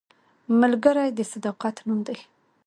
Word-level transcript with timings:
ملګری 0.59 1.09
د 1.17 1.19
صداقت 1.31 1.75
نوم 1.87 1.99
دی 2.07 2.17